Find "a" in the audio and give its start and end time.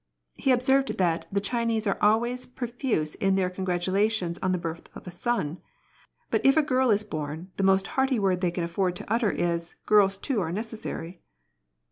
5.05-5.11, 6.57-6.63